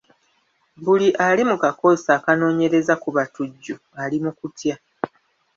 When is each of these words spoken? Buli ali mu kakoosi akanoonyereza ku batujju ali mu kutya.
Buli 0.83 1.07
ali 1.27 1.41
mu 1.49 1.55
kakoosi 1.63 2.07
akanoonyereza 2.17 2.93
ku 3.03 3.09
batujju 3.15 3.75
ali 4.03 4.17
mu 4.23 4.31
kutya. 4.39 4.75